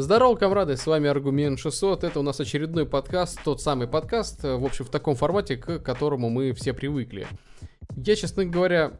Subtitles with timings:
[0.00, 2.04] Здорово, комрады, с вами Аргумент 600.
[2.04, 6.30] Это у нас очередной подкаст, тот самый подкаст, в общем, в таком формате, к которому
[6.30, 7.26] мы все привыкли.
[7.96, 8.92] Я, честно говоря,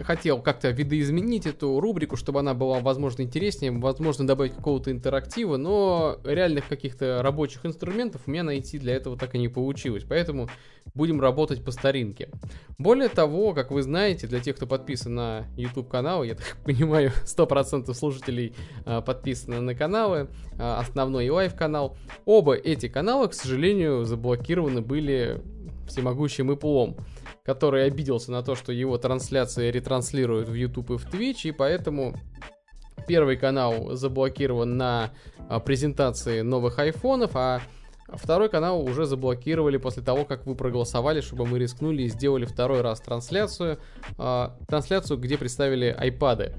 [0.00, 6.18] хотел как-то видоизменить эту рубрику, чтобы она была, возможно, интереснее, возможно, добавить какого-то интерактива, но
[6.24, 10.48] реальных каких-то рабочих инструментов у меня найти для этого так и не получилось, поэтому
[10.94, 12.30] будем работать по старинке.
[12.78, 17.12] Более того, как вы знаете, для тех, кто подписан на YouTube канал, я так понимаю,
[17.24, 18.54] 100% слушателей
[18.84, 24.80] а, подписаны на каналы, а, основной и live канал, оба эти канала, к сожалению, заблокированы
[24.80, 25.42] были
[25.86, 26.96] всемогущим Apple ом
[27.44, 32.14] который обиделся на то, что его трансляции ретранслируют в YouTube и в Twitch, и поэтому
[33.06, 35.10] первый канал заблокирован на
[35.48, 37.60] а, презентации новых айфонов, а
[38.08, 42.80] второй канал уже заблокировали после того, как вы проголосовали, чтобы мы рискнули и сделали второй
[42.80, 43.78] раз трансляцию,
[44.18, 46.54] а, трансляцию, где представили айпады.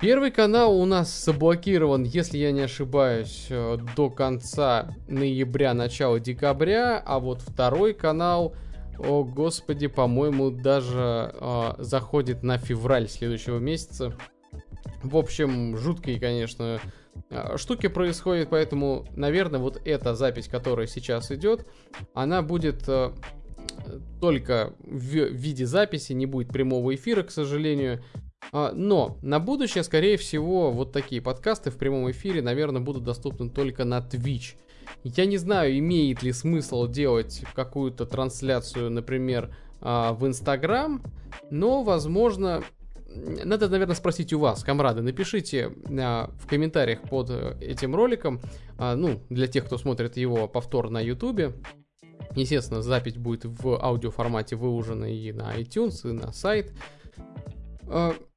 [0.00, 7.00] Первый канал у нас заблокирован, если я не ошибаюсь, э, до конца ноября, начала декабря,
[7.06, 8.56] а вот второй канал
[8.98, 14.16] о господи, по-моему, даже э, заходит на февраль следующего месяца.
[15.02, 16.80] В общем, жуткие, конечно,
[17.30, 21.66] а, штуки происходят, поэтому, наверное, вот эта запись, которая сейчас идет,
[22.14, 23.12] она будет э,
[24.20, 28.02] только в виде записи, не будет прямого эфира, к сожалению.
[28.52, 33.84] Но на будущее, скорее всего, вот такие подкасты в прямом эфире, наверное, будут доступны только
[33.84, 34.56] на Twitch.
[35.04, 41.02] Я не знаю, имеет ли смысл делать какую-то трансляцию, например, а, в Инстаграм,
[41.50, 42.62] но, возможно,
[43.44, 45.02] надо, наверное, спросить у вас, комрады.
[45.02, 48.40] Напишите а, в комментариях под этим роликом,
[48.78, 51.52] а, ну, для тех, кто смотрит его повтор на Ютубе.
[52.34, 56.72] Естественно, запись будет в аудиоформате выложена и на iTunes, и на сайт.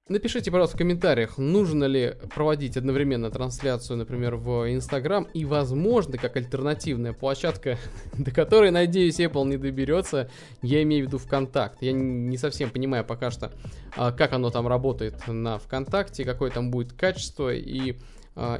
[0.07, 6.37] Напишите, пожалуйста, в комментариях, нужно ли проводить одновременно трансляцию, например, в Instagram, и, возможно, как
[6.37, 7.79] альтернативная площадка,
[8.13, 10.29] до которой, надеюсь, Apple не доберется,
[10.61, 11.81] я имею в виду ВКонтакт.
[11.81, 13.51] Я не совсем понимаю пока что,
[13.97, 17.95] а, как оно там работает на ВКонтакте, какое там будет качество, и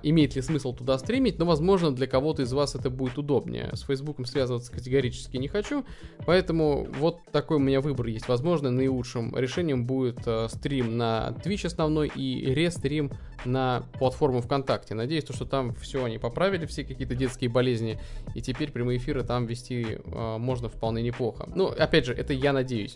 [0.04, 3.70] имеет ли смысл туда стримить, но, возможно, для кого-то из вас это будет удобнее.
[3.74, 5.84] С Фейсбуком связываться категорически не хочу,
[6.26, 8.28] поэтому вот такой у меня выбор есть.
[8.28, 13.12] Возможно, наилучшим решением будет э, стрим на Twitch основной и рестрим
[13.44, 14.96] на платформу ВКонтакте.
[14.96, 18.00] Надеюсь, что там все они поправили, все какие-то детские болезни,
[18.34, 21.50] и теперь прямые эфиры там вести э, можно вполне неплохо.
[21.54, 22.96] Ну, опять же, это я надеюсь.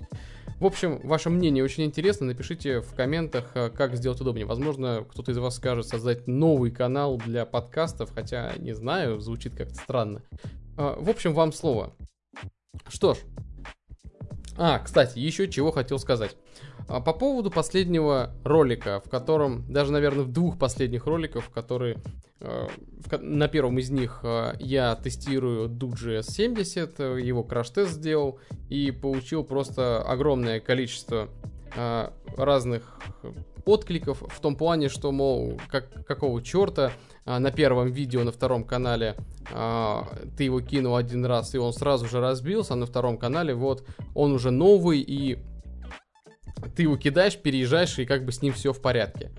[0.59, 2.27] В общем, ваше мнение очень интересно.
[2.27, 4.45] Напишите в комментах, как сделать удобнее.
[4.45, 9.75] Возможно, кто-то из вас скажет создать новый канал для подкастов, хотя не знаю, звучит как-то
[9.75, 10.21] странно.
[10.77, 11.93] Э, в общем, вам слово.
[12.87, 13.17] Что ж.
[14.57, 16.35] А, кстати, еще чего хотел сказать.
[16.87, 21.97] А, по поводу последнего ролика, в котором, даже, наверное, в двух последних роликах, которые
[22.41, 22.67] э,
[23.21, 24.23] на первом из них
[24.59, 31.29] я тестирую Dude 70, э, его краш-тест сделал и получил просто огромное количество
[32.35, 32.99] разных
[33.69, 36.91] откликов в том плане, что, мол, как, какого черта
[37.25, 39.15] на первом видео на втором канале
[40.37, 43.85] ты его кинул один раз, и он сразу же разбился, а на втором канале вот
[44.15, 45.39] он уже новый, и
[46.75, 49.31] ты его кидаешь, переезжаешь, и как бы с ним все в порядке.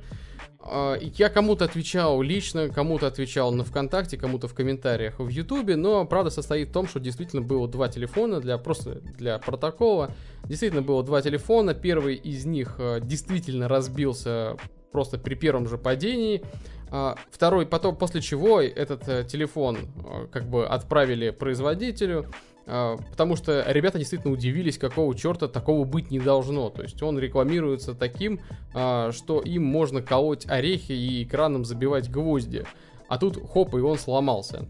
[0.62, 6.04] А, я кому-то отвечал лично, кому-то отвечал на ВКонтакте, кому-то в комментариях в Ютубе, но
[6.04, 10.10] правда состоит в том, что действительно было два телефона для просто для протокола.
[10.44, 11.74] Действительно было два телефона.
[11.74, 14.56] Первый из них э, действительно разбился
[14.92, 16.42] просто при первом же падении.
[16.90, 22.26] А, второй потом, после чего этот э, телефон э, как бы отправили производителю.
[22.66, 26.70] А, потому что ребята действительно удивились, какого черта такого быть не должно.
[26.70, 28.40] То есть он рекламируется таким,
[28.74, 32.64] а, что им можно колоть орехи и экраном забивать гвозди.
[33.08, 34.68] А тут хоп, и он сломался.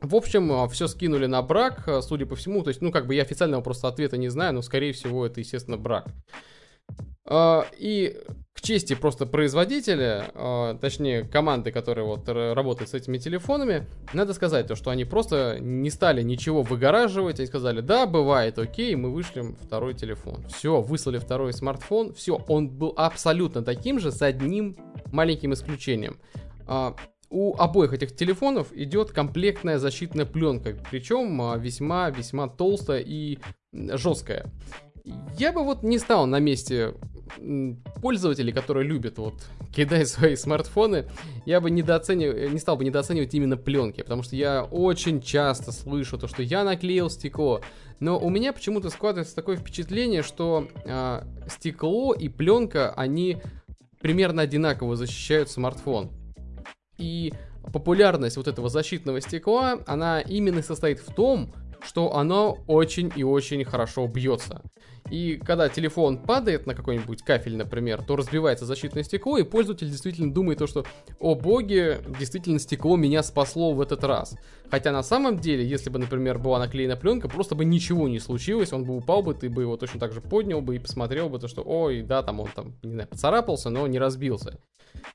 [0.00, 2.62] В общем, а, все скинули на брак, судя по всему.
[2.62, 5.40] То есть, ну, как бы я официального просто ответа не знаю, но, скорее всего, это,
[5.40, 6.06] естественно, брак.
[7.78, 8.20] И
[8.54, 14.66] к чести просто производителя, а, точнее команды, которая вот работает с этими телефонами, надо сказать
[14.66, 19.56] то, что они просто не стали ничего выгораживать, они сказали, да, бывает, окей, мы вышлем
[19.56, 20.44] второй телефон.
[20.48, 24.76] Все, выслали второй смартфон, все, он был абсолютно таким же, с одним
[25.10, 26.18] маленьким исключением.
[26.66, 26.94] А,
[27.30, 33.38] у обоих этих телефонов идет комплектная защитная пленка, причем весьма-весьма толстая и
[33.72, 34.52] жесткая.
[35.38, 36.94] Я бы вот не стал на месте
[38.00, 39.34] пользователей, которые любят вот
[39.74, 41.06] кидать свои смартфоны,
[41.46, 46.18] я бы недооценивал, не стал бы недооценивать именно пленки, потому что я очень часто слышу
[46.18, 47.60] то, что я наклеил стекло,
[48.00, 53.38] но у меня почему-то складывается такое впечатление, что э, стекло и пленка, они
[54.00, 56.10] примерно одинаково защищают смартфон.
[56.98, 57.32] И
[57.72, 61.52] популярность вот этого защитного стекла, она именно состоит в том,
[61.84, 64.62] что оно очень и очень хорошо бьется.
[65.10, 70.32] И когда телефон падает на какой-нибудь кафель, например, то разбивается защитное стекло, и пользователь действительно
[70.32, 70.84] думает то, что
[71.18, 74.36] «О боги, действительно стекло меня спасло в этот раз».
[74.70, 78.72] Хотя на самом деле, если бы, например, была наклеена пленка, просто бы ничего не случилось,
[78.72, 81.38] он бы упал бы, ты бы его точно так же поднял бы и посмотрел бы
[81.38, 84.58] то, что «Ой, да, там он там, не знаю, поцарапался, но не разбился».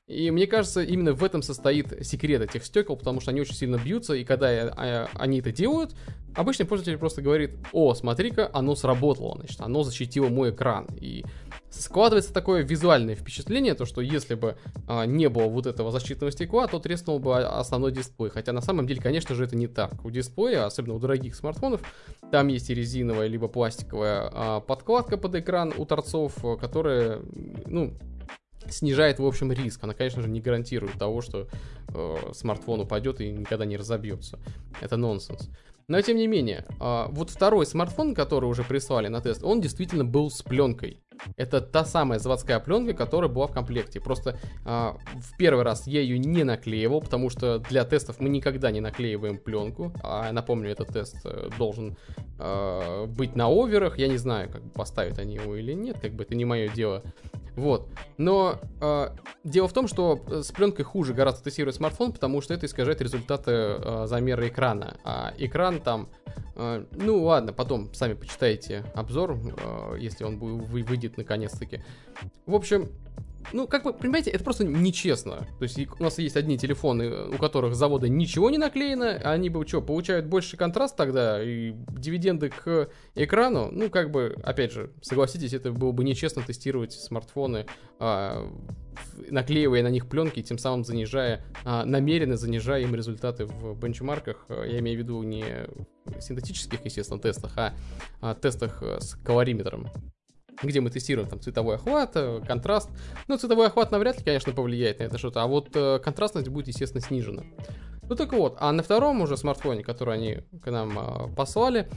[0.06, 3.76] И мне кажется, именно в этом состоит секрет этих стекол, потому что они очень сильно
[3.76, 5.94] бьются, и когда а, они это делают,
[6.34, 10.86] обычный пользователь просто говорит, о, смотри-ка, оно сработало, значит, оно защитило мой экран.
[11.00, 11.24] И
[11.70, 16.66] складывается такое визуальное впечатление, то что если бы а, не было вот этого защитного стекла,
[16.66, 18.30] то треснул бы основной дисплей.
[18.30, 20.04] Хотя на самом деле, конечно же, это не так.
[20.04, 21.82] У дисплея, особенно у дорогих смартфонов,
[22.30, 27.20] там есть и резиновая, либо пластиковая а, подкладка под экран у торцов, которая,
[27.66, 27.94] ну,
[28.68, 29.82] снижает, в общем, риск.
[29.84, 31.48] Она, конечно же, не гарантирует того, что
[31.88, 34.38] э, смартфон упадет и никогда не разобьется.
[34.80, 35.48] Это нонсенс.
[35.88, 40.04] Но тем не менее, э, вот второй смартфон, который уже прислали на тест, он действительно
[40.04, 41.02] был с пленкой.
[41.36, 44.00] Это та самая заводская пленка, которая была в комплекте.
[44.00, 48.70] Просто э, в первый раз я ее не наклеивал, потому что для тестов мы никогда
[48.70, 49.92] не наклеиваем пленку.
[50.02, 51.96] А напомню, этот тест э, должен
[52.38, 53.98] э, быть на оверах.
[53.98, 57.02] Я не знаю, как поставят они его или нет, как бы это не мое дело.
[57.58, 57.88] Вот.
[58.18, 59.08] Но э,
[59.42, 63.50] дело в том, что с пленкой хуже гораздо тестировать смартфон, потому что это искажает результаты
[63.50, 64.96] э, замера экрана.
[65.02, 66.08] А экран там,
[66.54, 71.82] э, ну ладно, потом сами почитайте обзор, э, если он выйдет наконец-таки.
[72.46, 72.88] В общем,
[73.52, 75.46] ну, как бы, понимаете, это просто нечестно.
[75.58, 79.48] То есть у нас есть одни телефоны, у которых завода ничего не наклеено, а они
[79.48, 83.70] бы что, получают больше контраст тогда и дивиденды к экрану?
[83.72, 87.66] Ну, как бы, опять же, согласитесь, это было бы нечестно тестировать смартфоны,
[87.98, 88.52] а,
[89.30, 94.44] наклеивая на них пленки, тем самым занижая, а, намеренно занижая им результаты в бенчмарках.
[94.48, 95.44] Я имею в виду не
[96.20, 97.74] синтетических, естественно, тестах, а,
[98.20, 99.88] а тестах с калориметром
[100.62, 102.90] где мы тестируем там цветовой охват, э, контраст.
[103.26, 106.68] Ну, цветовой охват навряд ли, конечно, повлияет на это что-то, а вот э, контрастность будет,
[106.68, 107.42] естественно, снижена.
[108.08, 111.88] Ну так вот, а на втором уже смартфоне, который они к нам э, послали,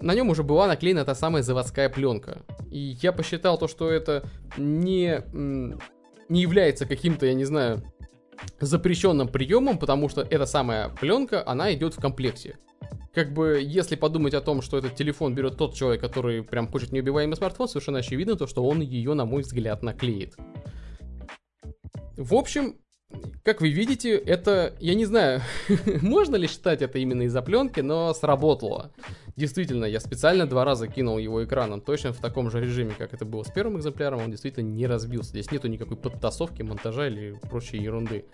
[0.00, 2.42] на нем уже была наклеена та самая заводская пленка.
[2.70, 4.24] И я посчитал то, что это
[4.58, 5.22] не,
[6.28, 7.82] не является каким-то, я не знаю,
[8.60, 12.58] запрещенным приемом, потому что эта самая пленка, она идет в комплекте
[13.14, 16.92] как бы, если подумать о том, что этот телефон берет тот человек, который прям хочет
[16.92, 20.34] неубиваемый смартфон, совершенно очевидно то, что он ее, на мой взгляд, наклеит.
[22.16, 22.76] В общем,
[23.42, 25.42] как вы видите, это, я не знаю,
[26.02, 28.92] можно ли считать это именно из-за пленки, но сработало.
[29.36, 33.24] Действительно, я специально два раза кинул его экраном, точно в таком же режиме, как это
[33.24, 35.30] было с первым экземпляром, он действительно не разбился.
[35.30, 38.26] Здесь нету никакой подтасовки, монтажа или прочей ерунды.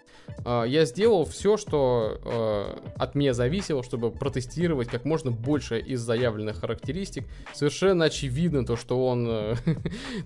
[0.44, 6.00] А, я сделал все, что а, от меня зависело, чтобы протестировать как можно больше из
[6.00, 7.24] заявленных характеристик.
[7.54, 9.26] Совершенно очевидно то, что он,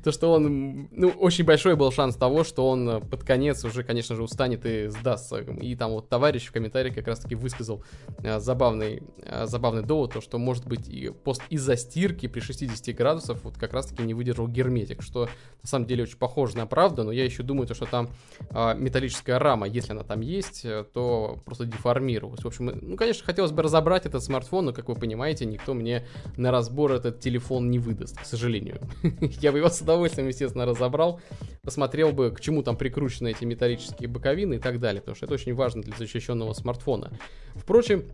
[0.04, 4.16] то, что он, ну, очень большой был шанс того, что он под конец уже, конечно
[4.16, 5.38] же, устанет и сдастся.
[5.38, 7.84] И там вот товарищ в комментариях как раз-таки высказал
[8.18, 9.02] а, забавный,
[9.44, 13.56] забавный довод, то, что может может быть и пост из-за стирки при 60 градусах вот
[13.56, 15.28] как раз-таки не выдержал герметик, что
[15.62, 18.08] на самом деле очень похоже на правду, но я еще думаю, то, что там
[18.50, 22.42] э, металлическая рама, если она там есть, э, то просто деформировалась.
[22.42, 26.06] В общем, ну, конечно, хотелось бы разобрать этот смартфон, но, как вы понимаете, никто мне
[26.36, 28.80] на разбор этот телефон не выдаст, к сожалению.
[29.40, 31.20] Я бы его с удовольствием, естественно, разобрал,
[31.62, 35.34] посмотрел бы, к чему там прикручены эти металлические боковины и так далее, потому что это
[35.34, 37.10] очень важно для защищенного смартфона.
[37.54, 38.04] Впрочем,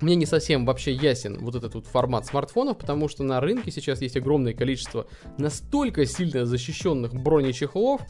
[0.00, 4.00] мне не совсем вообще ясен вот этот вот формат смартфонов, потому что на рынке сейчас
[4.02, 5.06] есть огромное количество
[5.38, 8.02] настолько сильно защищенных бронечехлов,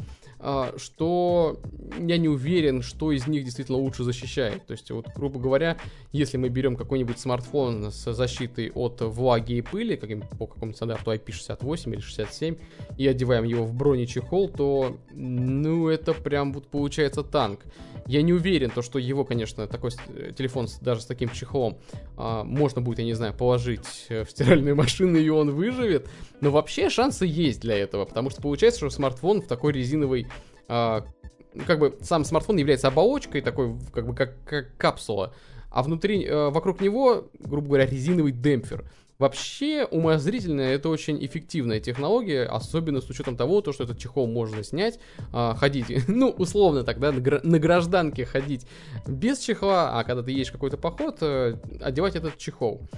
[0.76, 1.60] что
[1.98, 4.66] я не уверен, что из них действительно лучше защищает.
[4.66, 5.78] То есть, вот, грубо говоря,
[6.12, 11.12] если мы берем какой-нибудь смартфон с защитой от влаги и пыли, каким, по какому-то стандарту
[11.12, 12.56] IP68 или 67,
[12.98, 17.60] и одеваем его в бронечехол, то, ну, это прям вот получается танк.
[18.06, 19.92] Я не уверен, то, что его, конечно, такой
[20.36, 21.78] телефон даже с таким чехлом
[22.18, 26.08] а, можно будет, я не знаю, положить в стиральную машину, и он выживет.
[26.42, 30.33] Но вообще шансы есть для этого, потому что получается, что смартфон в такой резиновой а,
[30.66, 35.32] как бы сам смартфон является оболочкой, такой, как бы, как, как капсула,
[35.70, 38.84] а внутри, э, вокруг него, грубо говоря, резиновый демпфер.
[39.18, 44.64] Вообще, умозрительная это очень эффективная технология, особенно с учетом того, то, что этот чехол можно
[44.64, 44.98] снять,
[45.32, 48.66] э, ходить, ну, условно на, гра- на гражданке ходить
[49.06, 52.88] без чехла, а когда ты едешь какой-то поход, э, одевать этот чехол.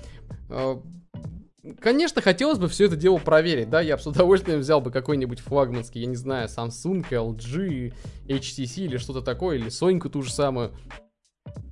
[0.49, 0.77] Э,
[1.81, 5.41] Конечно, хотелось бы все это дело проверить, да, я бы с удовольствием взял бы какой-нибудь
[5.41, 7.93] флагманский, я не знаю, Samsung, LG,
[8.29, 10.73] HTC или что-то такое, или Соньку ту же самую.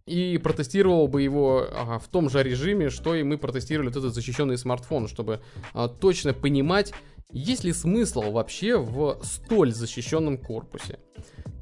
[0.07, 4.15] и протестировал бы его а, в том же режиме, что и мы протестировали вот этот
[4.15, 5.41] защищенный смартфон, чтобы
[5.73, 6.93] а, точно понимать,
[7.31, 10.99] есть ли смысл вообще в столь защищенном корпусе.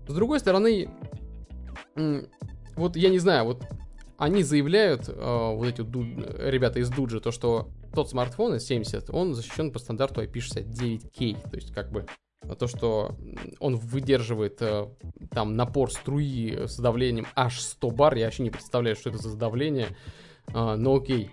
[0.08, 0.88] С другой стороны,
[2.76, 3.62] вот я не знаю, вот
[4.18, 5.12] они заявляют, э,
[5.54, 6.04] вот эти ду-
[6.38, 11.72] ребята из Дуджи, то, что тот смартфон S70, он защищен по стандарту IP69K, то есть
[11.72, 12.06] как бы
[12.58, 13.16] то, что
[13.60, 14.88] он выдерживает э,
[15.30, 19.36] там напор струи с давлением аж 100 бар, я вообще не представляю, что это за
[19.36, 19.88] давление,
[20.48, 21.30] э, но окей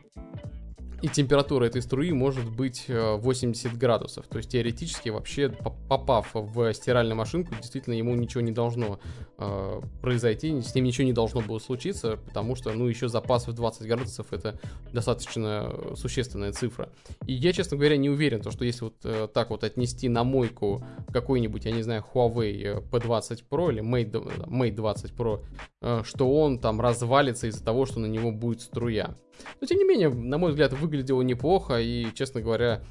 [1.01, 4.27] и температура этой струи может быть 80 э, градусов.
[4.27, 8.99] То есть теоретически вообще попав в стиральную машинку, действительно ему ничего не должно
[9.37, 13.53] э, произойти, с ним ничего не должно было случиться, потому что, ну, еще запас в
[13.53, 14.59] 20 градусов это
[14.91, 16.89] достаточно существенная цифра.
[17.25, 20.23] И я, честно говоря, не уверен, то, что если вот э, так вот отнести на
[20.23, 25.43] мойку какой-нибудь, я не знаю, Huawei P20 Pro или Mate, Mate 20 Pro,
[25.81, 29.15] э, что он там развалится из-за того, что на него будет струя.
[29.61, 32.81] Но, тем не менее, на мой взгляд, выглядело неплохо, и, честно говоря,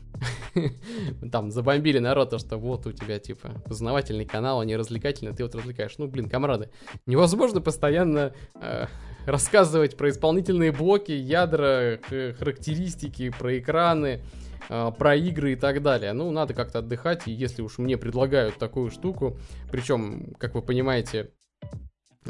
[1.32, 5.42] там забомбили народ, то, что вот у тебя, типа, познавательный канал, а не развлекательный, ты
[5.44, 5.96] вот развлекаешь.
[5.98, 6.70] Ну, блин, комрады,
[7.06, 8.86] невозможно постоянно э,
[9.26, 11.98] рассказывать про исполнительные блоки, ядра,
[12.38, 14.22] характеристики, про экраны,
[14.68, 16.12] э, про игры и так далее.
[16.12, 19.38] Ну, надо как-то отдыхать, и если уж мне предлагают такую штуку,
[19.70, 21.30] причем, как вы понимаете,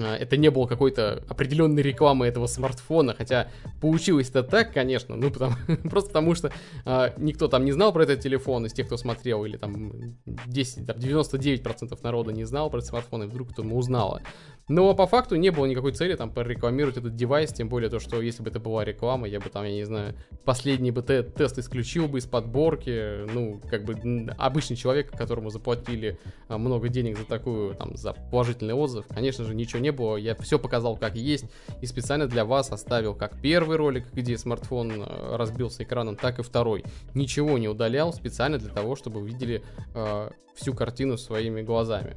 [0.05, 3.49] это не было какой-то определенной рекламы этого смартфона, хотя
[3.81, 5.55] получилось это так, конечно, ну, потому,
[5.91, 6.53] просто потому что
[6.85, 10.87] а, никто там не знал про этот телефон из тех, кто смотрел, или там 10,
[10.87, 14.21] там, 99% народа не знал про этот смартфон, и вдруг кто-то узнал.
[14.69, 18.21] Но по факту не было никакой цели там прорекламировать этот девайс, тем более то, что
[18.21, 21.59] если бы это была реклама, я бы там, я не знаю, последний бы те тест
[21.59, 23.97] исключил бы из подборки, ну, как бы
[24.37, 29.55] обычный человек, которому заплатили а, много денег за такую, там, за положительный отзыв, конечно же,
[29.55, 31.47] ничего не было, я все показал как есть,
[31.81, 36.43] и специально для вас оставил как первый ролик, где смартфон а, разбился экраном, так и
[36.43, 36.85] второй.
[37.15, 39.63] Ничего не удалял специально для того, чтобы вы видели
[39.95, 42.17] э, всю картину своими глазами.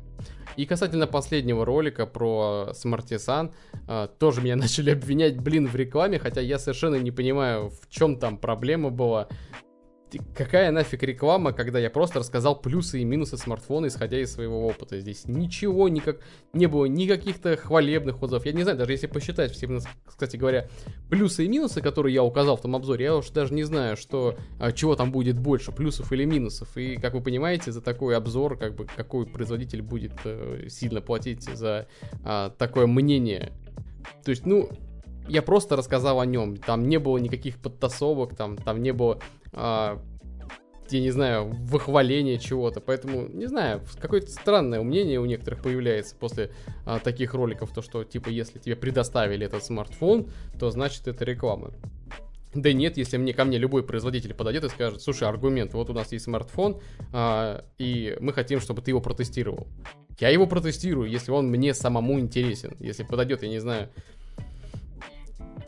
[0.58, 3.54] И касательно последнего ролика про Smartisan,
[3.88, 8.18] э, тоже меня начали обвинять, блин, в рекламе, хотя я совершенно не понимаю, в чем
[8.18, 9.28] там проблема была
[10.36, 15.00] какая нафиг реклама, когда я просто рассказал плюсы и минусы смартфона, исходя из своего опыта.
[15.00, 16.18] Здесь ничего, никак,
[16.54, 18.46] не было никаких-то хвалебных отзывов.
[18.46, 19.68] Я не знаю, даже если посчитать все,
[20.06, 20.68] кстати говоря,
[21.10, 24.36] плюсы и минусы, которые я указал в том обзоре, я уж даже не знаю, что,
[24.60, 26.76] а, чего там будет больше, плюсов или минусов.
[26.78, 31.44] И, как вы понимаете, за такой обзор, как бы, какой производитель будет э, сильно платить
[31.44, 31.88] за
[32.24, 33.52] э, такое мнение.
[34.24, 34.70] То есть, ну,
[35.28, 36.58] я просто рассказал о нем.
[36.58, 39.20] Там не было никаких подтасовок, там, там не было
[39.54, 40.02] а,
[40.92, 42.82] я не знаю, выхваление чего-то.
[42.82, 46.52] Поэтому, не знаю, какое-то странное мнение у некоторых появляется после
[46.86, 51.72] а, таких роликов, то что, типа, если тебе предоставили этот смартфон, то значит это реклама.
[52.54, 55.94] Да нет, если мне ко мне любой производитель подойдет и скажет, слушай, аргумент, вот у
[55.94, 56.82] нас есть смартфон,
[57.14, 59.68] а, и мы хотим, чтобы ты его протестировал.
[60.20, 62.76] Я его протестирую, если он мне самому интересен.
[62.80, 63.90] Если подойдет, я не знаю,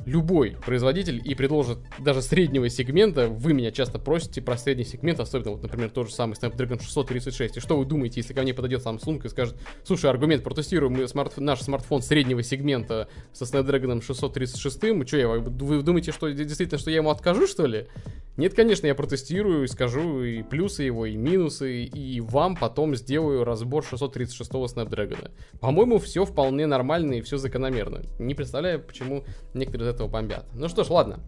[0.06, 5.52] любой производитель и предложит даже среднего сегмента, вы меня часто просите про средний сегмент, особенно
[5.52, 7.58] вот, например, тот же самый Snapdragon 636.
[7.58, 11.08] И что вы думаете, если ко мне подойдет Samsung и скажет, слушай, аргумент, протестируем мы
[11.08, 16.92] смарт, наш смартфон среднего сегмента со Snapdragon 636, что я, вы думаете, что действительно, что
[16.92, 17.88] я ему откажу, что ли?
[18.36, 23.44] Нет, конечно, я протестирую и скажу и плюсы его, и минусы, и вам потом сделаю
[23.44, 25.30] разбор 636-го Snapdragon.
[25.60, 28.02] По-моему, все вполне нормально и все закономерно.
[28.18, 30.46] Не представляю, почему некоторые этого бомбят.
[30.54, 31.20] Ну что ж, ладно.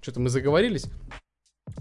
[0.00, 0.86] Что-то мы заговорились.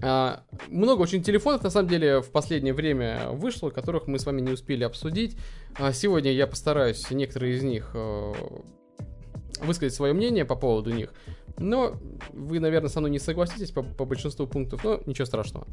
[0.02, 4.42] А, много очень телефонов, на самом деле, в последнее время вышло, которых мы с вами
[4.42, 5.38] не успели обсудить.
[5.78, 8.34] А, сегодня я постараюсь некоторые из них э,
[9.62, 11.14] высказать свое мнение по поводу них.
[11.58, 11.98] Но
[12.34, 15.68] вы, наверное, со мной не согласитесь по, по большинству пунктов, но ничего страшного.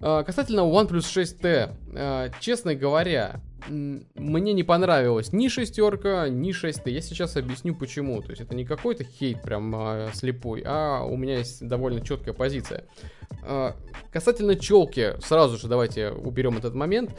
[0.00, 6.90] А, касательно OnePlus 6T, а, честно говоря, мне не понравилась ни шестерка, ни 6T.
[6.90, 8.20] Я сейчас объясню почему.
[8.20, 12.34] То есть это не какой-то хейт прям а, слепой, а у меня есть довольно четкая
[12.34, 12.86] позиция.
[14.12, 17.10] Касательно челки, сразу же давайте уберем этот момент.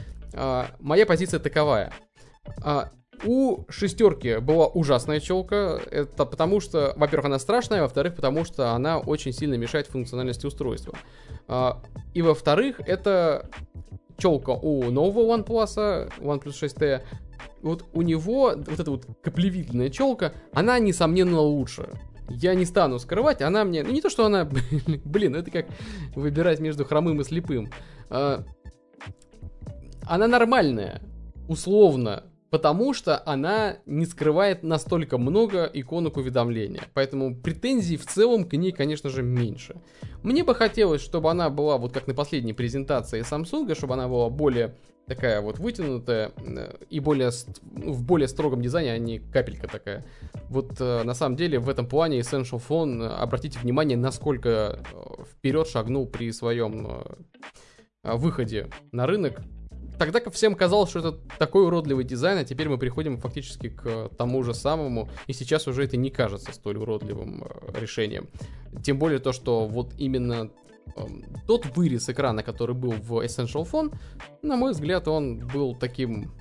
[0.79, 1.91] Моя позиция таковая.
[3.24, 5.79] У шестерки была ужасная челка.
[5.91, 10.93] Это потому что, во-первых, она страшная, во-вторых, потому что она очень сильно мешает функциональности устройства.
[11.48, 11.82] А,
[12.13, 13.50] и во-вторых, это
[14.17, 17.01] челка у нового OnePlus, OnePlus 6T.
[17.62, 21.89] Вот у него вот эта вот каплевидная челка, она, несомненно, лучше.
[22.29, 23.84] Я не стану скрывать, она мне...
[23.84, 24.46] Ну, не то, что она...
[25.05, 25.67] Блин, это как
[26.15, 27.70] выбирать между хромым и слепым.
[28.10, 28.43] А,
[30.05, 31.01] она нормальная,
[31.48, 36.83] условно потому что она не скрывает настолько много иконок уведомления.
[36.93, 39.75] Поэтому претензий в целом к ней, конечно же, меньше.
[40.22, 44.29] Мне бы хотелось, чтобы она была, вот как на последней презентации Samsung, чтобы она была
[44.29, 44.75] более
[45.07, 47.31] такая вот вытянутая э, и более
[47.63, 50.05] в более строгом дизайне, а не капелька такая.
[50.48, 54.83] Вот э, на самом деле в этом плане Essential Phone, э, обратите внимание, насколько
[55.27, 57.03] вперед шагнул при своем
[58.03, 59.41] выходе на рынок
[59.97, 64.43] тогда всем казалось, что это такой уродливый дизайн, а теперь мы приходим фактически к тому
[64.43, 68.29] же самому, и сейчас уже это не кажется столь уродливым э, решением.
[68.83, 70.50] Тем более то, что вот именно
[70.95, 73.95] эм, тот вырез экрана, который был в Essential Phone,
[74.41, 76.31] на мой взгляд, он был таким...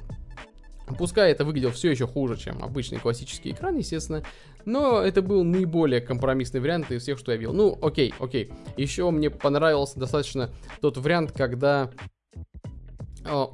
[0.99, 4.25] Пускай это выглядело все еще хуже, чем обычный классический экран, естественно,
[4.65, 7.55] но это был наиболее компромиссный вариант из всех, что я видел.
[7.55, 8.51] Ну, окей, окей.
[8.77, 11.91] Еще мне понравился достаточно тот вариант, когда
[12.35, 12.72] Э,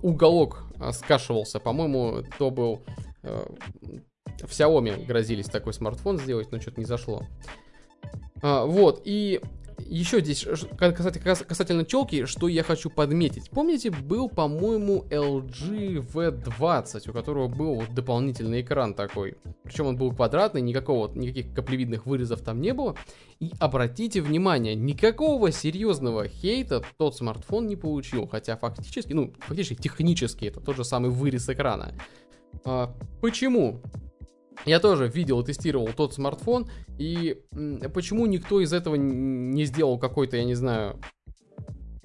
[0.02, 1.60] уголок э, скашивался.
[1.60, 2.82] По-моему, то был...
[3.22, 3.46] Э,
[4.40, 7.22] в Xiaomi грозились такой смартфон сделать, но что-то не зашло.
[8.40, 9.40] Вот, и
[9.86, 13.50] еще здесь касательно, касательно челки, что я хочу подметить.
[13.50, 19.36] Помните, был, по-моему, LG V20, у которого был дополнительный экран такой.
[19.64, 22.96] Причем он был квадратный, никакого, никаких каплевидных вырезов там не было.
[23.40, 28.26] И обратите внимание, никакого серьезного хейта тот смартфон не получил.
[28.26, 31.94] Хотя фактически, ну, фактически технически это тот же самый вырез экрана.
[32.64, 33.80] А, почему?
[34.64, 37.40] Я тоже видел и тестировал тот смартфон, и
[37.94, 41.00] почему никто из этого не сделал какой-то, я не знаю,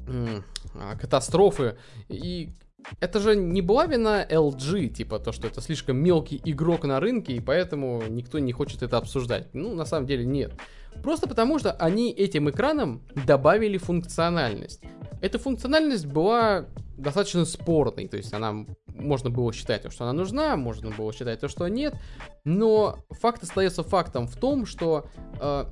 [0.07, 1.77] а, катастрофы.
[2.09, 2.53] И
[2.99, 7.33] это же не была вина LG, типа то, что это слишком мелкий игрок на рынке,
[7.33, 9.53] и поэтому никто не хочет это обсуждать.
[9.53, 10.53] Ну, на самом деле нет.
[11.01, 14.81] Просто потому, что они этим экраном добавили функциональность.
[15.21, 16.65] Эта функциональность была
[16.97, 18.65] достаточно спорной, то есть она
[19.03, 21.95] можно было считать, что она нужна, можно было считать то, что нет,
[22.43, 25.05] но факт остается фактом в том, что
[25.39, 25.65] э,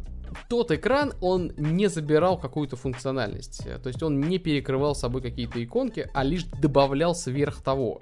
[0.50, 6.10] тот экран, он не забирал какую-то функциональность, то есть он не перекрывал собой какие-то иконки,
[6.14, 8.02] а лишь добавлял сверх того.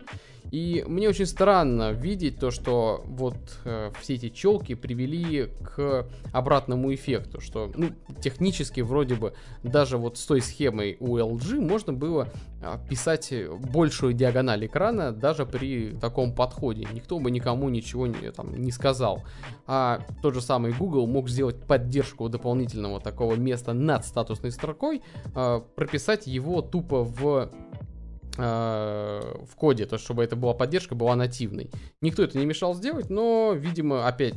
[0.52, 6.94] И мне очень странно видеть то, что вот э, все эти челки привели к обратному
[6.94, 9.34] эффекту, что ну, технически вроде бы
[9.64, 12.30] даже вот с той схемой у LG можно было
[12.62, 13.32] э, писать
[13.72, 16.88] большую диагональ экрана даже при таком подходе.
[16.94, 19.24] Никто бы никому ничего не, там, не сказал.
[19.68, 25.04] А тот же самый Google мог сделать поддержку дополнительного такого места над статусной строкой,
[25.36, 27.52] э, прописать его тупо в
[28.38, 31.70] в коде, то чтобы это была поддержка, была нативной.
[32.02, 34.36] Никто это не мешал сделать, но, видимо, опять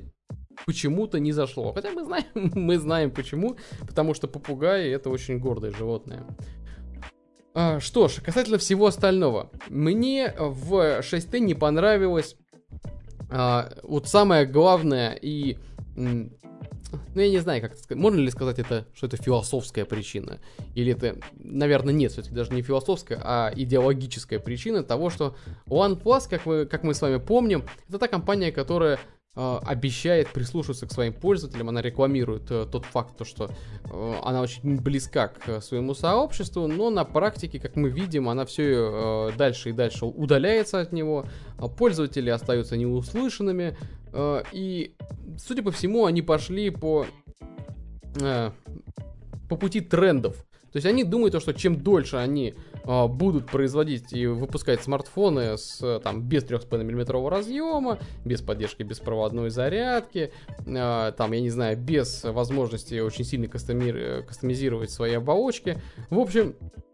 [0.67, 1.73] почему-то не зашло.
[1.73, 6.25] Хотя мы знаем, мы знаем почему, потому что попугаи это очень гордое животное.
[7.55, 9.51] А, что ж, касательно всего остального.
[9.69, 12.37] Мне в 6T не понравилось
[13.31, 15.59] а, вот самое главное и
[17.15, 18.01] ну, я не знаю, как это сказать.
[18.01, 20.41] Можно ли сказать это, что это философская причина?
[20.75, 26.47] Или это, наверное, нет, все-таки даже не философская, а идеологическая причина того, что OnePlus, как
[26.47, 28.99] мы, как мы с вами помним, это та компания, которая
[29.35, 33.51] обещает прислушиваться к своим пользователям, она рекламирует э, тот факт, то, что
[33.85, 39.31] э, она очень близка к своему сообществу, но на практике, как мы видим, она все
[39.31, 41.25] э, дальше и дальше удаляется от него,
[41.59, 43.79] э, пользователи остаются неуслышанными,
[44.13, 44.97] э, и,
[45.39, 47.07] судя по всему, они пошли по,
[48.21, 48.51] э,
[49.49, 50.45] по пути трендов.
[50.73, 56.01] То есть они думают, что чем дольше они э, будут производить и выпускать смартфоны с,
[56.01, 60.33] там, без 3,5 мм разъема, без поддержки беспроводной зарядки,
[60.67, 65.79] э, там, я не знаю, без возможности очень сильно кастоми- кастомизировать свои оболочки.
[66.11, 66.92] В общем, Э,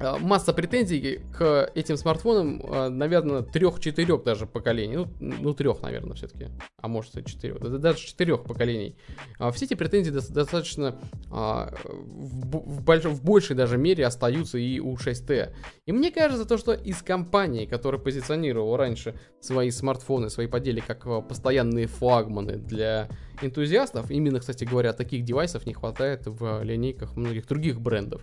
[0.00, 4.96] масса претензий к этим смартфонам, э, наверное, трех-четырех даже поколений.
[4.96, 6.48] Ну, ну трех, наверное, все-таки.
[6.80, 7.58] А может и четырех.
[7.80, 8.96] Даже четырех поколений.
[9.38, 10.96] А все эти претензии достаточно
[11.30, 15.54] а, в, больш, в большей даже мере остаются и у 6T.
[15.86, 21.06] И мне кажется, то, что из компании, которая позиционировала раньше свои смартфоны, свои подели как
[21.06, 23.08] э, постоянные флагманы для
[23.42, 28.22] энтузиастов, именно, кстати говоря, таких девайсов не хватает в линейках многих других брендов.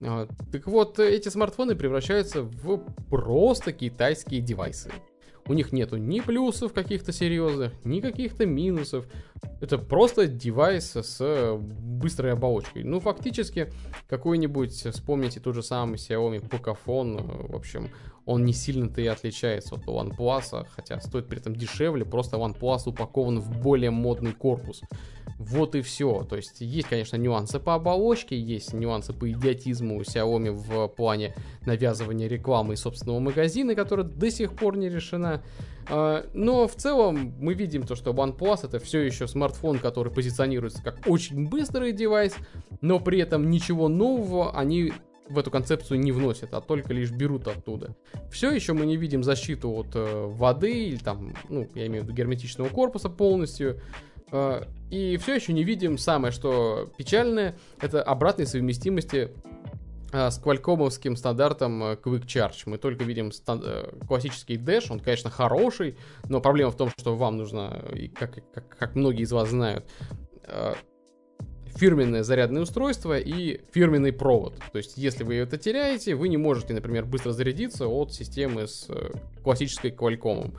[0.00, 2.78] Так вот, эти смартфоны превращаются в
[3.10, 4.90] просто китайские девайсы.
[5.46, 9.06] У них нету ни плюсов каких-то серьезных, ни каких-то минусов.
[9.60, 12.84] Это просто девайс с быстрой оболочкой.
[12.84, 13.72] Ну, фактически,
[14.08, 17.88] какой-нибудь, вспомните тот же самый Xiaomi Pocophone, в общем,
[18.30, 23.40] он не сильно-то и отличается от OnePlus, хотя стоит при этом дешевле, просто OnePlus упакован
[23.40, 24.82] в более модный корпус.
[25.36, 26.22] Вот и все.
[26.28, 31.34] То есть есть, конечно, нюансы по оболочке, есть нюансы по идиотизму у Xiaomi в плане
[31.66, 35.42] навязывания рекламы и собственного магазина, которая до сих пор не решена.
[35.88, 40.84] А, но в целом мы видим то, что OnePlus это все еще смартфон, который позиционируется
[40.84, 42.36] как очень быстрый девайс,
[42.80, 44.92] но при этом ничего нового они
[45.30, 47.94] в эту концепцию не вносят, а только лишь берут оттуда.
[48.30, 52.06] Все еще мы не видим защиту от э, воды или там, ну, я имею в
[52.06, 53.80] виду герметичного корпуса полностью.
[54.32, 59.30] Э, и все еще не видим самое, что печальное, это обратной совместимости
[60.12, 62.62] э, с квалькомовским стандартом э, Quick Charge.
[62.66, 65.96] Мы только видим стан- э, классический Dash, он, конечно, хороший,
[66.28, 67.84] но проблема в том, что вам нужно,
[68.18, 69.86] как, как, как многие из вас знают,
[71.76, 74.54] фирменное зарядное устройство и фирменный провод.
[74.72, 78.88] То есть, если вы это теряете, вы не можете, например, быстро зарядиться от системы с
[79.42, 80.58] классической Qualcomm.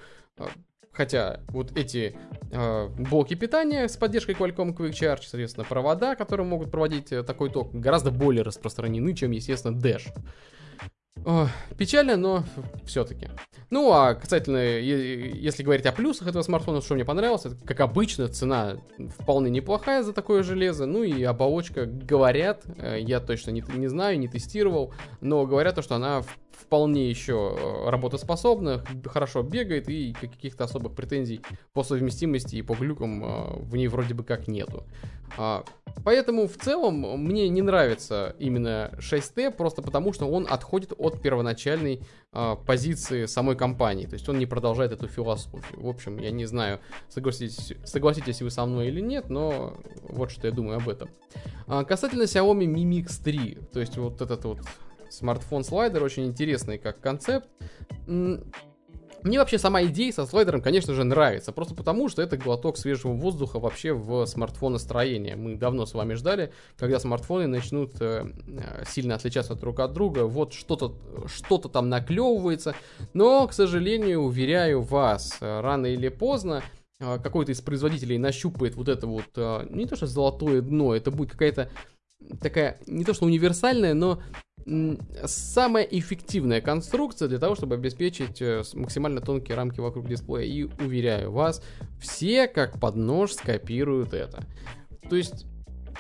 [0.91, 2.15] Хотя вот эти
[2.51, 7.49] э, блоки питания с поддержкой Qualcomm Quick Charge, соответственно, провода, которые могут проводить э, такой
[7.49, 10.13] ток, гораздо более распространены, чем, естественно, Dash.
[11.77, 12.43] Печально, но
[12.85, 13.29] все-таки.
[13.69, 18.27] Ну, а касательно, если говорить о плюсах этого смартфона, что мне понравилось, это, как обычно,
[18.27, 18.77] цена
[19.17, 20.85] вполне неплохая за такое железо.
[20.85, 25.81] Ну и оболочка, говорят, э, я точно не, не знаю, не тестировал, но говорят то,
[25.81, 26.21] что она
[26.53, 31.41] вполне еще э, работоспособна, хорошо бегает и каких-то особых претензий
[31.73, 34.85] по совместимости и по глюкам э, в ней вроде бы как нету.
[35.37, 35.63] А,
[36.03, 42.01] поэтому в целом мне не нравится именно 6T, просто потому что он отходит от первоначальной
[42.31, 44.05] а, позиции самой компании.
[44.05, 45.63] То есть он не продолжает эту философию.
[45.73, 50.47] В общем, я не знаю, согласитесь, согласитесь вы со мной или нет, но вот что
[50.47, 51.09] я думаю об этом.
[51.67, 54.59] А, касательно Xiaomi Mi Mix 3, то есть вот этот вот
[55.11, 57.47] смартфон-слайдер очень интересный как концепт.
[59.23, 61.51] Мне вообще сама идея со слайдером, конечно же, нравится.
[61.51, 65.35] Просто потому, что это глоток свежего воздуха вообще в смартфоностроении.
[65.35, 70.25] Мы давно с вами ждали, когда смартфоны начнут э, э сильно отличаться друг от друга.
[70.25, 70.95] Вот что-то
[71.27, 72.73] что там наклевывается.
[73.13, 76.63] Но, к сожалению, уверяю вас, рано или поздно
[76.99, 81.11] э, какой-то из производителей нащупает вот это вот, э, не то что золотое дно, это
[81.11, 81.69] будет какая-то
[82.41, 84.21] такая, не то что универсальная, но
[85.25, 90.45] самая эффективная конструкция для того, чтобы обеспечить э, максимально тонкие рамки вокруг дисплея.
[90.45, 91.61] И уверяю вас,
[91.99, 94.43] все как под нож скопируют это.
[95.09, 95.45] То есть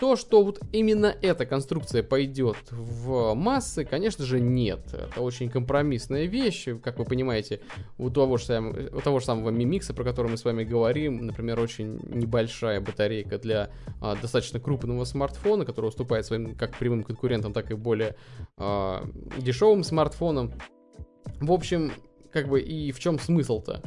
[0.01, 4.79] то, что вот именно эта конструкция пойдет в массы, конечно же, нет.
[4.93, 7.61] Это очень компромиссная вещь, как вы понимаете,
[7.99, 11.59] у того же, у того же самого мимикса, про который мы с вами говорим, например,
[11.59, 13.69] очень небольшая батарейка для
[14.01, 18.15] а, достаточно крупного смартфона, который уступает своим как прямым конкурентам, так и более
[18.57, 20.51] а, дешевым смартфонам.
[21.39, 21.91] В общем,
[22.31, 23.83] как бы и в чем смысл-то?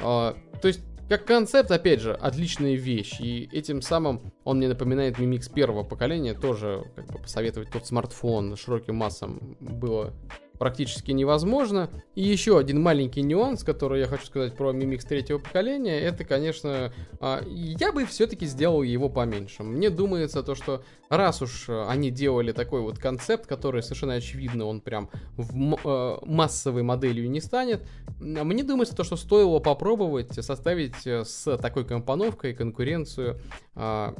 [0.00, 0.80] А, то есть
[1.12, 3.20] как концепт, опять же, отличная вещь.
[3.20, 6.32] И этим самым он мне напоминает Mimix первого поколения.
[6.32, 10.14] Тоже, как бы, посоветовать тот смартфон широким массам было
[10.62, 11.90] практически невозможно.
[12.14, 16.22] И еще один маленький нюанс, который я хочу сказать про Mi Mix третьего поколения, это,
[16.22, 19.64] конечно, а, я бы все-таки сделал его поменьше.
[19.64, 24.80] Мне думается то, что раз уж они делали такой вот концепт, который совершенно очевидно, он
[24.80, 27.82] прям в э, массовой моделью не станет,
[28.20, 33.40] мне думается то, что стоило попробовать составить э, с такой компоновкой конкуренцию
[33.74, 34.14] а,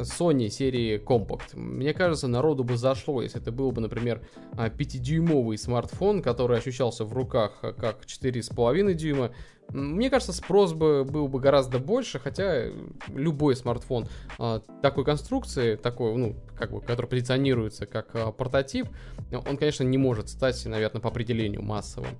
[0.00, 1.56] Sony серии Compact.
[1.56, 7.12] Мне кажется, народу бы зашло, если это был бы, например, 5-дюймовый смартфон, который ощущался в
[7.12, 9.32] руках как 4,5 дюйма,
[9.72, 12.66] мне кажется, спрос бы был бы гораздо больше, хотя
[13.08, 14.06] любой смартфон
[14.38, 18.88] а, такой конструкции, такой, ну, как бы, который позиционируется как а, прототип,
[19.32, 22.10] он, конечно, не может стать, наверное, по определению массовым.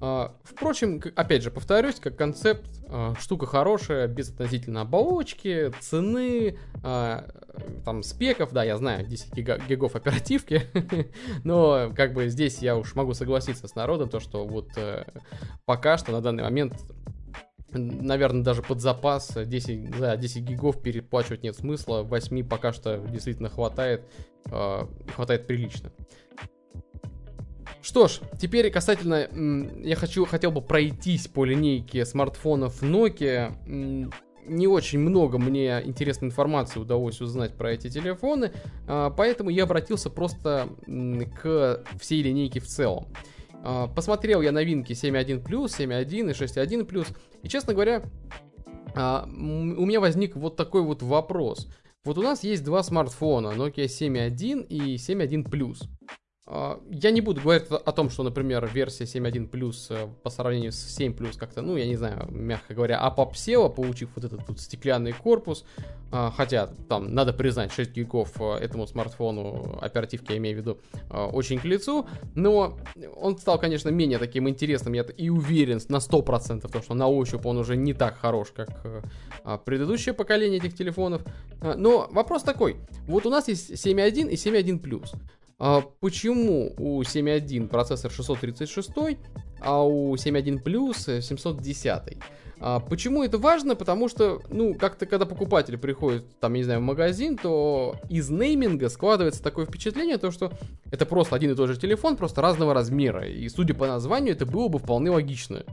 [0.00, 2.66] А, впрочем, опять же, повторюсь, как концепт,
[3.18, 6.56] штука хорошая, без относительно оболочки, цены,
[7.84, 10.62] там, спеков, да, я знаю, 10 гига, гигов оперативки,
[11.44, 15.04] но, как бы, здесь я уж могу согласиться с народом, то, что вот э,
[15.64, 16.74] пока что на данный момент
[17.72, 23.48] наверное, даже под запас 10, да, 10 гигов переплачивать нет смысла, 8 пока что действительно
[23.48, 24.04] хватает,
[24.50, 25.92] э, хватает прилично.
[27.82, 29.28] Что ж, теперь касательно,
[29.84, 34.12] я хочу, хотел бы пройтись по линейке смартфонов Nokia.
[34.48, 38.52] Не очень много мне интересной информации удалось узнать про эти телефоны,
[38.86, 43.06] а, поэтому я обратился просто к всей линейке в целом.
[43.62, 48.02] А, посмотрел я новинки 7.1+, 7.1 и 6.1+, и, честно говоря,
[48.94, 51.68] а, у меня возник вот такой вот вопрос.
[52.04, 55.78] Вот у нас есть два смартфона, Nokia 7.1 и 7.1 Plus.
[55.82, 60.70] А, я не буду говорить о том, что, например, версия 7.1 Plus э, по сравнению
[60.70, 64.60] с 7 Plus как-то, ну, я не знаю, мягко говоря, опопсела, получив вот этот тут
[64.60, 65.64] стеклянный корпус.
[66.12, 70.78] А, хотя, там, надо признать, 6 гигов э, этому смартфону, оперативки я имею в виду,
[71.10, 72.06] э, очень к лицу.
[72.36, 72.78] Но
[73.16, 74.92] он стал, конечно, менее таким интересным.
[74.92, 78.68] Я и уверен на 100%, то, что на ощупь он уже не так хорош, как
[79.42, 81.22] а, предыдущее поколение этих телефонов.
[81.60, 82.76] Но вопрос такой.
[83.08, 85.08] Вот у нас есть 7.1 и 7.1 Plus.
[85.58, 88.90] А почему у 7.1 процессор 636,
[89.60, 92.18] а у 7.1 Plus 710?
[92.58, 93.74] А почему это важно?
[93.74, 98.30] Потому что, ну, как-то когда покупатель приходит, там, я не знаю, в магазин, то из
[98.30, 100.52] нейминга складывается такое впечатление, то, что
[100.90, 103.26] это просто один и тот же телефон, просто разного размера.
[103.26, 105.64] И судя по названию, это было бы вполне логично.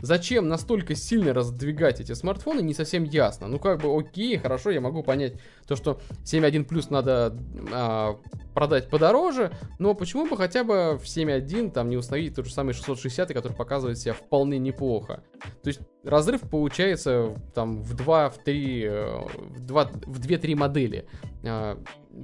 [0.00, 3.48] Зачем настолько сильно раздвигать эти смартфоны, не совсем ясно.
[3.48, 5.34] Ну, как бы, окей, хорошо, я могу понять
[5.66, 7.36] то, что 7.1 Plus надо
[7.72, 8.18] а,
[8.54, 12.74] продать подороже, но почему бы хотя бы в 7.1 там не установить тот же самый
[12.74, 15.22] 660, который показывает себя вполне неплохо.
[15.62, 19.18] То есть разрыв получается там в 2, в 3, э,
[19.56, 21.06] в 2, в 2-3 модели.
[21.44, 21.78] А,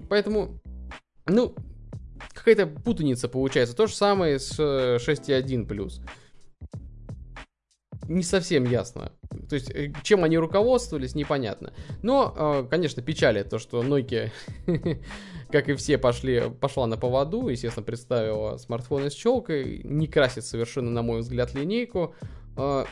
[0.08, 0.60] поэтому,
[1.26, 1.54] ну,
[2.32, 3.74] какая-то путаница получается.
[3.74, 6.00] То же самое с 6.1 Plus
[8.08, 9.12] не совсем ясно.
[9.48, 11.72] То есть, э, чем они руководствовались, непонятно.
[12.02, 14.30] Но, э, конечно, печалит то, что Nokia,
[15.50, 20.90] как и все, пошли, пошла на поводу, естественно, представила смартфоны с челкой, не красит совершенно,
[20.90, 22.14] на мой взгляд, линейку.
[22.56, 22.84] Э,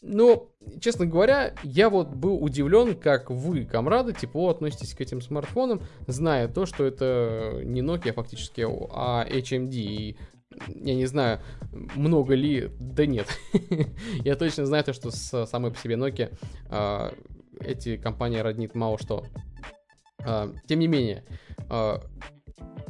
[0.00, 0.48] но,
[0.80, 6.48] честно говоря, я вот был удивлен, как вы, комрады, тепло относитесь к этим смартфонам, зная
[6.48, 9.72] то, что это не Nokia фактически, а HMD.
[9.72, 10.16] И
[10.66, 11.40] я не знаю,
[11.72, 13.26] много ли, да нет.
[14.24, 16.36] я точно знаю то, что с самой по себе Nokia
[16.70, 17.10] э,
[17.60, 19.24] эти компании роднит мало что.
[20.24, 21.24] Э, тем не менее,
[21.70, 21.98] э,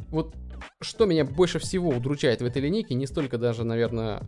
[0.09, 0.35] вот
[0.81, 4.23] что меня больше всего удручает в этой линейке, не столько даже, наверное,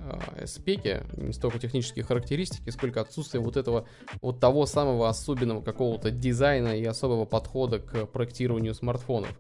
[0.46, 3.88] спеки, не столько технические характеристики, сколько отсутствие вот этого,
[4.22, 9.38] вот того самого особенного какого-то дизайна и особого подхода к проектированию смартфонов.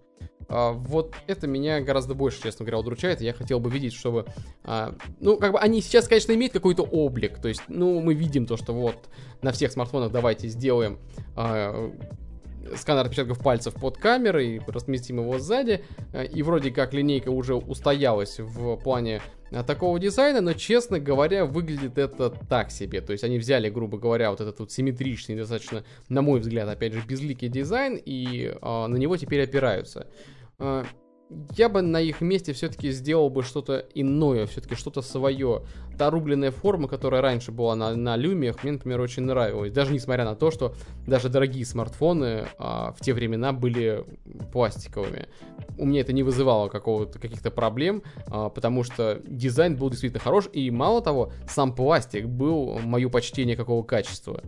[0.47, 3.21] А, вот это меня гораздо больше, честно говоря, удручает.
[3.21, 4.25] Я хотел бы видеть, чтобы...
[4.63, 7.39] А, ну, как бы они сейчас, конечно, имеют какой-то облик.
[7.39, 8.97] То есть, ну, мы видим то, что вот
[9.41, 10.99] на всех смартфонах давайте сделаем
[11.35, 11.91] а,
[12.75, 15.83] сканер отпечатков пальцев под камерой, разместим его сзади.
[16.33, 19.21] И вроде как линейка уже устоялась в плане
[19.67, 23.01] такого дизайна, но, честно говоря, выглядит это так себе.
[23.01, 26.93] То есть они взяли, грубо говоря, вот этот вот симметричный, достаточно, на мой взгляд, опять
[26.93, 30.07] же, безликий дизайн и э, на него теперь опираются.
[31.55, 35.63] Я бы на их месте все-таки сделал бы что-то иное, все-таки что-то свое.
[35.97, 39.71] Та рубленная форма, которая раньше была на, на люмиях, мне, например, очень нравилась.
[39.71, 40.73] Даже несмотря на то, что
[41.07, 44.03] даже дорогие смартфоны а, в те времена были
[44.51, 45.27] пластиковыми.
[45.77, 50.49] У меня это не вызывало какого-то, каких-то проблем, а, потому что дизайн был действительно хорош,
[50.51, 54.41] и мало того, сам пластик был мое почтение какого качества.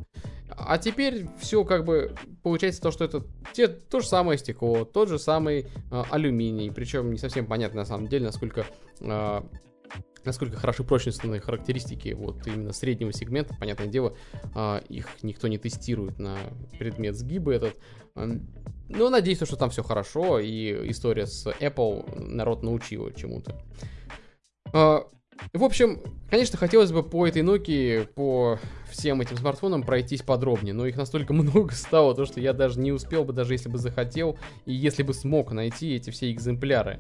[0.58, 5.10] А теперь все как бы получается то, что это те, то же самое стекло, тот
[5.10, 8.66] же самый э, алюминий, причем не совсем понятно на самом деле, насколько
[9.00, 9.42] э,
[10.26, 14.16] насколько хороши прочностные характеристики вот именно среднего сегмента, понятное дело,
[14.56, 16.38] э, их никто не тестирует на
[16.78, 17.76] предмет сгиба этот.
[18.16, 23.60] Но надеюсь, что там все хорошо, и история с Apple народ научила чему-то.
[25.54, 30.86] В общем, конечно, хотелось бы по этой Nokia, по всем этим смартфонам пройтись подробнее, но
[30.86, 34.38] их настолько много стало, то что я даже не успел бы, даже если бы захотел,
[34.66, 37.00] и если бы смог найти эти все экземпляры.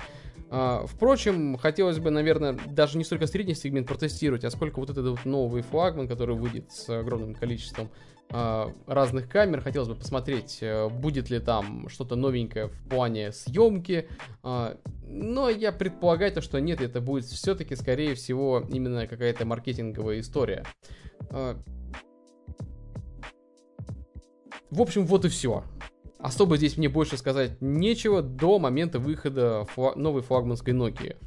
[0.49, 5.07] А, впрочем, хотелось бы, наверное, даже не столько средний сегмент протестировать, а сколько вот этот
[5.07, 7.89] вот новый флагман, который выйдет с огромным количеством
[8.29, 9.61] разных камер.
[9.61, 14.07] Хотелось бы посмотреть, э, будет ли там что-то новенькое в плане съемки.
[14.41, 20.19] А, но я предполагаю, то, что нет, это будет все-таки, скорее всего, именно какая-то маркетинговая
[20.19, 20.65] история.
[21.29, 21.61] В
[24.81, 25.63] общем, вот и все.
[26.17, 31.17] Особо здесь мне больше сказать нечего до момента выхода фла- новой флагманской Nokia.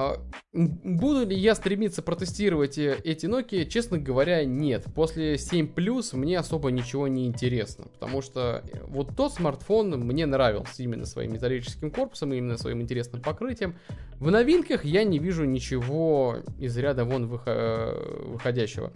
[0.00, 0.16] А,
[0.54, 3.66] буду ли я стремиться протестировать э, эти Nokia?
[3.66, 4.86] Честно говоря, нет.
[4.94, 10.24] После 7 Plus мне особо ничего не интересно, потому что э, вот тот смартфон мне
[10.24, 13.76] нравился именно своим металлическим корпусом, именно своим интересным покрытием.
[14.18, 18.92] В новинках я не вижу ничего из ряда вон э, выходящего.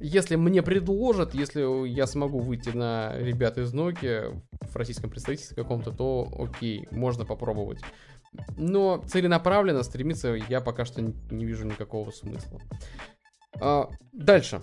[0.00, 5.90] Если мне предложат, если я смогу выйти на ребят из Nokia в российском представительстве каком-то,
[5.90, 7.80] то окей, можно попробовать.
[8.56, 12.60] Но целенаправленно стремиться я пока что не вижу никакого смысла.
[13.60, 14.62] А, дальше.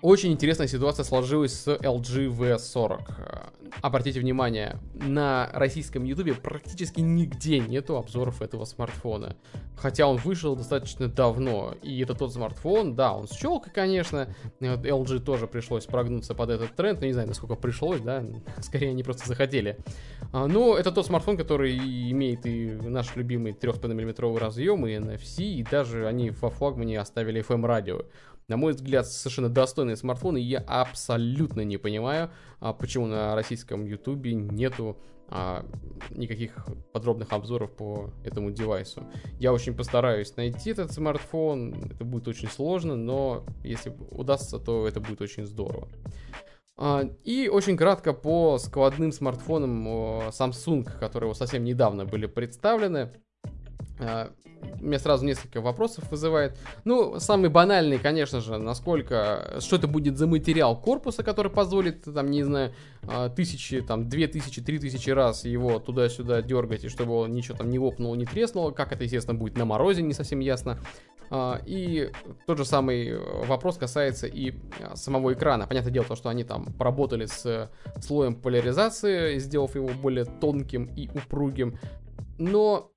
[0.00, 3.52] Очень интересная ситуация сложилась с LG V40.
[3.82, 9.36] обратите внимание, на российском ютубе практически нигде нету обзоров этого смартфона.
[9.76, 11.74] Хотя он вышел достаточно давно.
[11.82, 14.28] И это тот смартфон, да, он с щелкой, конечно.
[14.60, 17.00] LG тоже пришлось прогнуться под этот тренд.
[17.00, 18.24] Но не знаю, насколько пришлось, да.
[18.60, 19.78] Скорее, они просто захотели.
[20.32, 25.44] А, но это тот смартфон, который имеет и наш любимый 3,5 мм разъем, и NFC,
[25.44, 28.02] и даже они во флагмане оставили FM-радио
[28.48, 32.30] на мой взгляд, совершенно достойные смартфоны, и я абсолютно не понимаю,
[32.60, 35.66] а, почему на российском ютубе нету а,
[36.10, 39.04] никаких подробных обзоров по этому девайсу.
[39.38, 45.00] Я очень постараюсь найти этот смартфон, это будет очень сложно, но если удастся, то это
[45.00, 45.88] будет очень здорово.
[46.78, 49.86] А, и очень кратко по складным смартфонам
[50.30, 53.12] Samsung, которые совсем недавно были представлены.
[54.00, 54.30] А,
[54.80, 56.58] меня сразу несколько вопросов вызывает.
[56.84, 62.30] Ну, самый банальный, конечно же, насколько, что это будет за материал корпуса, который позволит, там,
[62.30, 67.14] не знаю, а, тысячи, там, две тысячи, три тысячи раз его туда-сюда дергать, и чтобы
[67.14, 68.70] он ничего там не лопнуло, не треснуло.
[68.70, 70.78] Как это, естественно, будет на морозе, не совсем ясно.
[71.30, 72.10] А, и
[72.46, 74.54] тот же самый вопрос касается и
[74.94, 75.66] самого экрана.
[75.66, 81.08] Понятное дело, то, что они там поработали с слоем поляризации, сделав его более тонким и
[81.08, 81.78] упругим.
[82.38, 82.92] Но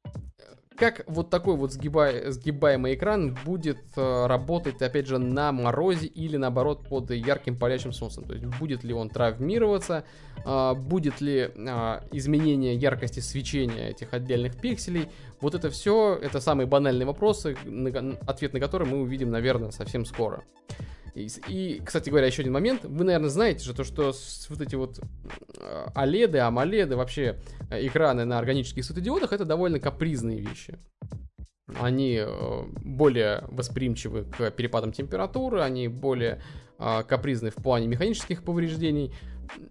[0.81, 6.37] как вот такой вот сгибай, сгибаемый экран будет э, работать, опять же, на морозе или
[6.37, 8.23] наоборот под ярким палящим солнцем.
[8.23, 10.05] То есть будет ли он травмироваться,
[10.43, 15.07] э, будет ли э, изменение яркости свечения этих отдельных пикселей.
[15.39, 20.03] Вот это все, это самые банальные вопросы, на, ответ на которые мы увидим, наверное, совсем
[20.03, 20.43] скоро.
[21.13, 22.85] И, кстати говоря, еще один момент.
[22.85, 24.13] Вы, наверное, знаете же то, что
[24.49, 24.99] вот эти вот
[25.95, 27.37] OLED, AMOLED, вообще
[27.69, 30.77] э, экраны на органических светодиодах, это довольно капризные вещи.
[31.79, 36.41] Они э, более восприимчивы к перепадам температуры, они более
[36.79, 39.13] э, капризны в плане механических повреждений.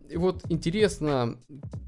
[0.09, 1.39] И вот интересно,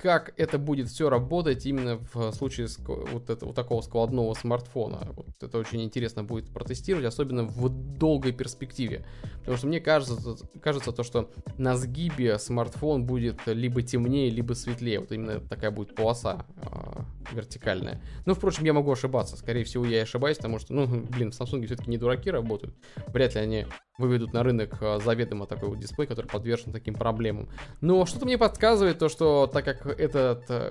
[0.00, 5.08] как это будет все работать именно в случае вот, это, вот такого складного смартфона.
[5.16, 9.04] Вот это очень интересно будет протестировать, особенно в долгой перспективе.
[9.40, 15.00] Потому что мне кажется, кажется то, что на сгибе смартфон будет либо темнее, либо светлее.
[15.00, 18.00] Вот именно такая будет полоса э, вертикальная.
[18.24, 19.36] Но, впрочем, я могу ошибаться.
[19.36, 22.74] Скорее всего, я ошибаюсь, потому что, ну, блин, в Samsung все-таки не дураки работают.
[23.08, 23.66] Вряд ли они
[23.98, 27.48] выведут на рынок а, заведомо такой вот дисплей, который подвержен таким проблемам.
[27.80, 30.70] Но что-то мне подсказывает то, что так как этот э,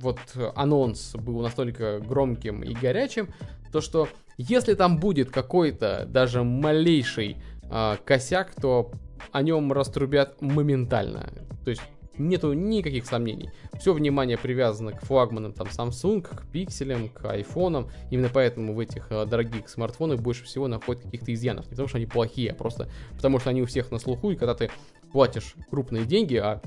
[0.00, 0.18] вот
[0.54, 3.28] анонс был настолько громким и горячим,
[3.72, 7.36] то что если там будет какой-то даже малейший
[7.70, 8.92] э, косяк, то
[9.32, 11.32] о нем раструбят моментально.
[11.64, 11.82] То есть
[12.18, 13.50] нету никаких сомнений.
[13.78, 17.90] Все внимание привязано к флагманам там Samsung, к пикселям, к айфонам.
[18.10, 21.66] Именно поэтому в этих э, дорогих смартфонах больше всего находят каких-то изъянов.
[21.66, 24.36] Не потому что они плохие, а просто потому что они у всех на слуху, и
[24.36, 24.70] когда ты
[25.14, 26.60] платишь крупные деньги, а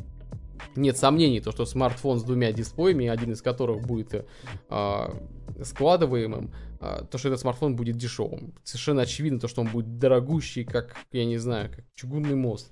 [0.77, 4.25] нет сомнений, то, что смартфон с двумя дисплеями, один из которых будет
[4.69, 5.07] э,
[5.61, 8.53] складываемым, э, то, что этот смартфон будет дешевым.
[8.63, 12.71] Совершенно очевидно, то, что он будет дорогущий, как, я не знаю, как чугунный мост.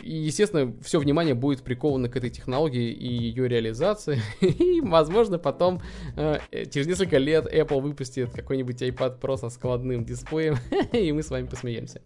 [0.00, 4.22] И, естественно, все внимание будет приковано к этой технологии и ее реализации.
[4.40, 5.82] И, возможно, потом,
[6.16, 6.38] э,
[6.70, 10.56] через несколько лет, Apple выпустит какой-нибудь iPad Pro со складным дисплеем,
[10.92, 12.00] и мы с вами посмеемся.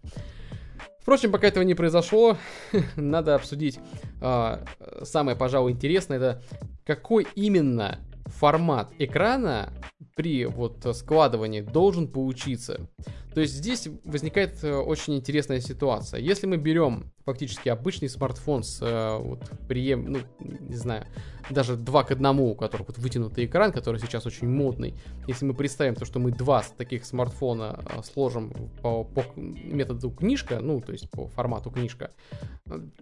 [1.03, 2.37] Впрочем, пока этого не произошло,
[2.95, 3.77] надо обсудить
[4.21, 4.65] э,
[5.03, 6.41] самое, пожалуй, интересное, это
[6.85, 9.73] какой именно формат экрана
[10.15, 12.87] при вот складывании должен получиться.
[13.33, 16.21] То есть здесь возникает э, очень интересная ситуация.
[16.21, 21.05] Если мы берем фактически обычный смартфон с э, вот, прием, ну, не знаю,
[21.49, 24.95] даже 2 к 1, у которого вот вытянутый экран, который сейчас очень модный.
[25.27, 30.59] Если мы представим то, что мы два таких смартфона э, сложим по, по методу книжка,
[30.59, 32.11] ну, то есть по формату книжка,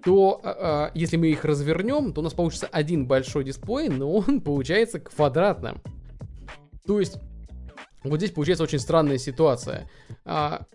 [0.04, 5.00] то если мы их развернем, то у нас получится один большой дисплей, но он получается
[5.00, 5.82] квадратным.
[6.86, 7.18] То есть
[8.04, 9.90] вот здесь получается очень странная ситуация.
[10.26, 10.66] А,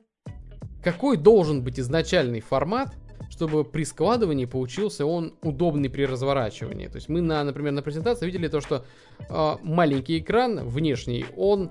[0.83, 2.95] какой должен быть изначальный формат,
[3.31, 6.89] чтобы при складывании получился он удобный при разворачивании.
[6.89, 8.85] То есть мы, на, например, на презентации видели то, что
[9.29, 11.71] э, маленький экран внешний, он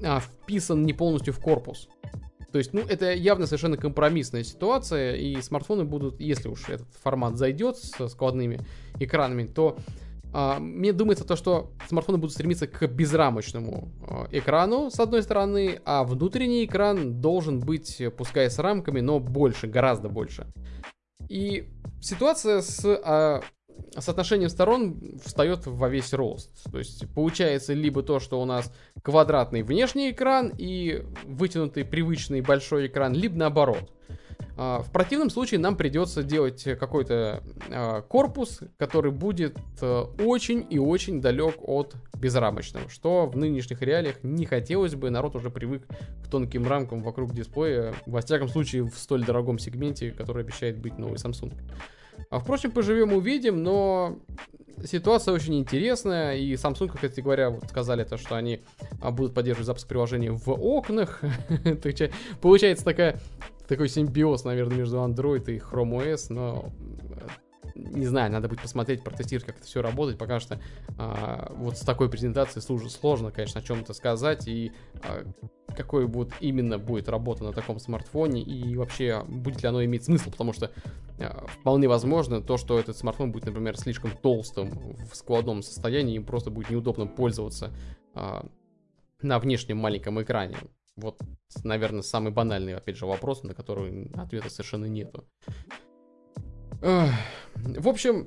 [0.00, 1.88] э, вписан не полностью в корпус.
[2.52, 7.36] То есть, ну, это явно совершенно компромиссная ситуация, и смартфоны будут, если уж этот формат
[7.36, 8.60] зайдет с складными
[9.00, 9.76] экранами, то
[10.58, 16.02] мне думается то, что смартфоны будут стремиться к безрамочному а, экрану, с одной стороны, а
[16.02, 20.46] внутренний экран должен быть, пускай с рамками, но больше, гораздо больше.
[21.28, 21.68] И
[22.00, 23.42] ситуация с а,
[23.96, 26.50] соотношением сторон встает во весь рост.
[26.70, 28.72] То есть получается либо то, что у нас
[29.02, 33.90] квадратный внешний экран и вытянутый привычный большой экран, либо наоборот.
[34.56, 40.78] А, в противном случае нам придется делать какой-то а, корпус, который будет а, очень и
[40.78, 46.28] очень далек от безрамочного, что в нынешних реалиях не хотелось бы, народ уже привык к
[46.30, 51.16] тонким рамкам вокруг дисплея, во всяком случае в столь дорогом сегменте, который обещает быть новый
[51.16, 51.52] Samsung.
[52.34, 54.16] А, впрочем, поживем увидим, но
[54.84, 58.60] ситуация очень интересная, и Samsung, кстати говоря, вот сказали то, что они
[59.00, 61.20] будут поддерживать запуск приложений в окнах.
[62.42, 63.20] Получается такая
[63.68, 66.72] такой симбиоз, наверное, между Android и Chrome OS, но
[67.74, 70.18] не знаю, надо будет посмотреть, протестировать, как это все работает.
[70.18, 70.60] Пока что
[70.96, 74.46] а, вот с такой презентацией сложно, сложно, конечно, о чем-то сказать.
[74.46, 74.72] И
[75.02, 75.24] а,
[75.76, 78.42] какой будет именно будет работа на таком смартфоне.
[78.42, 80.30] И вообще, будет ли оно иметь смысл.
[80.30, 80.70] Потому что
[81.18, 86.16] а, вполне возможно то, что этот смартфон будет, например, слишком толстым в складном состоянии.
[86.16, 87.72] Им просто будет неудобно пользоваться
[88.14, 88.46] а,
[89.20, 90.56] на внешнем маленьком экране.
[90.96, 91.20] Вот,
[91.64, 95.24] наверное, самый банальный, опять же, вопрос, на который ответа совершенно нету.
[96.84, 98.26] В общем,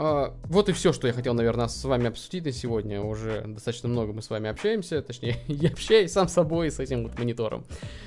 [0.00, 3.02] а, вот и все, что я хотел, наверное, с вами обсудить на сегодня.
[3.02, 7.02] Уже достаточно много мы с вами общаемся, точнее, я общаюсь сам с собой с этим
[7.02, 7.66] вот монитором.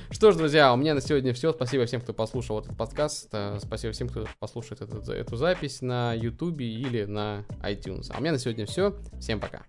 [0.09, 1.51] Что ж, друзья, у меня на сегодня все.
[1.51, 3.27] Спасибо всем, кто послушал этот подкаст.
[3.33, 8.09] Э, спасибо всем, кто послушает эту, эту запись на YouTube или на iTunes.
[8.13, 8.95] А у меня на сегодня все.
[9.19, 9.63] Всем пока.